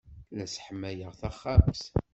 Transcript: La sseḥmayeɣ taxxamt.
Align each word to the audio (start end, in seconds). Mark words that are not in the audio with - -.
La 0.37 0.45
sseḥmayeɣ 0.47 1.11
taxxamt. 1.19 1.81